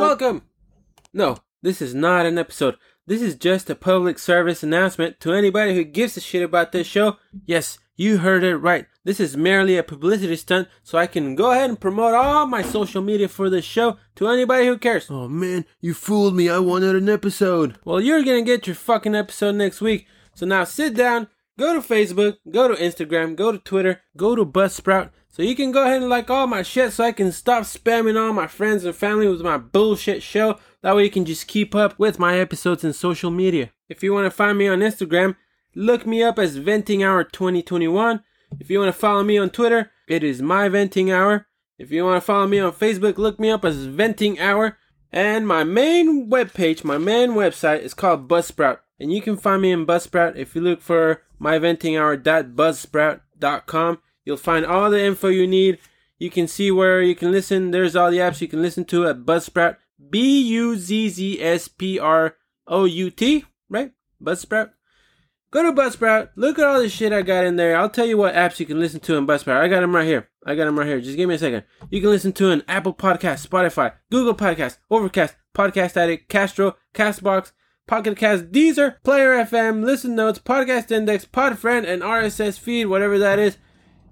[0.00, 0.42] Welcome.
[1.14, 2.76] No, this is not an episode.
[3.06, 6.86] This is just a public service announcement to anybody who gives a shit about this
[6.86, 7.16] show.
[7.46, 8.86] Yes, you heard it right.
[9.04, 12.62] This is merely a publicity stunt so I can go ahead and promote all my
[12.62, 15.10] social media for this show to anybody who cares.
[15.10, 16.50] Oh man, you fooled me.
[16.50, 17.78] I wanted an episode.
[17.84, 20.06] Well, you're gonna get your fucking episode next week.
[20.34, 21.28] So now sit down,
[21.58, 25.72] go to Facebook, go to Instagram, go to Twitter, go to Buzzsprout, so you can
[25.72, 28.84] go ahead and like all my shit so I can stop spamming all my friends
[28.84, 30.58] and family with my bullshit show.
[30.82, 33.72] That way you can just keep up with my episodes in social media.
[33.88, 35.34] If you want to find me on Instagram,
[35.74, 38.22] look me up as Venting Hour 2021.
[38.60, 41.48] If you want to follow me on Twitter, it is My Venting Hour.
[41.78, 44.78] If you want to follow me on Facebook, look me up as Venting Hour.
[45.10, 48.78] And my main webpage, my main website is called Buzzsprout.
[49.00, 53.98] And you can find me in Buzzsprout if you look for myventinghour.buzzsprout.com.
[54.24, 55.78] You'll find all the info you need.
[56.18, 57.70] You can see where you can listen.
[57.70, 59.76] There's all the apps you can listen to at Buzzsprout.
[60.10, 63.92] B U Z Z S P R O U T, right?
[64.22, 64.70] Buzzsprout.
[65.50, 66.30] Go to Buzzsprout.
[66.34, 67.76] Look at all the shit I got in there.
[67.76, 69.60] I'll tell you what apps you can listen to in Buzzsprout.
[69.60, 70.28] I got them right here.
[70.44, 71.00] I got them right here.
[71.00, 71.64] Just give me a second.
[71.90, 77.52] You can listen to an Apple Podcast, Spotify, Google Podcast, Overcast, Podcast Addict, Castro, Castbox,
[77.86, 83.38] Pocket Cast, Deezer, Player FM, Listen Notes, Podcast Index, Podfriend, and RSS feed, whatever that
[83.38, 83.58] is.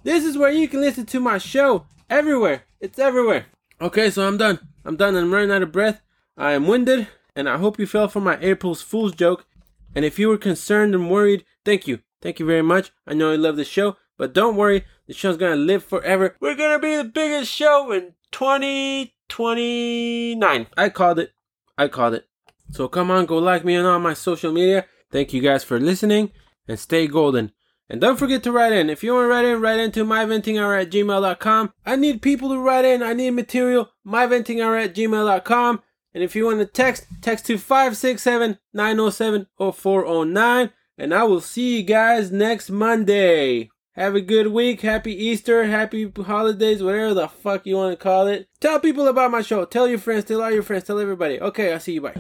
[0.03, 2.65] This is where you can listen to my show everywhere.
[2.81, 3.47] It's everywhere.
[3.81, 4.59] Okay, so I'm done.
[4.85, 5.17] I'm done.
[5.17, 6.03] I'm running out of breath.
[6.37, 9.47] I am winded, and I hope you fell for my April's Fool's joke.
[9.95, 12.01] And if you were concerned and worried, thank you.
[12.21, 12.93] Thank you very much.
[13.07, 14.85] I know you love the show, but don't worry.
[15.07, 16.37] The show's gonna live forever.
[16.41, 20.67] We're gonna be the biggest show in 2029.
[20.77, 21.33] I called it.
[21.79, 22.29] I called it.
[22.71, 24.87] So come on, go like me on all my social media.
[25.11, 26.31] Thank you guys for listening,
[26.67, 27.53] and stay golden.
[27.89, 28.89] And don't forget to write in.
[28.89, 31.75] If you want to write in, write into myventinghour at gmail.com.
[31.85, 33.03] I need people to write in.
[33.03, 33.91] I need material.
[34.07, 35.83] Myventinghour at gmail.com.
[36.15, 40.71] And if you want to text, text to 567 907 0409.
[40.97, 43.72] And I will see you guys next Monday.
[43.95, 44.81] Have a good week.
[44.81, 45.65] Happy Easter.
[45.65, 46.83] Happy holidays.
[46.83, 48.49] Whatever the fuck you want to call it.
[48.61, 49.67] Tell people about my show.
[49.67, 50.25] Tell your friends.
[50.25, 50.85] Tell all your friends.
[50.85, 51.39] Tell everybody.
[51.41, 52.01] Okay, I'll see you.
[52.01, 52.13] Bye.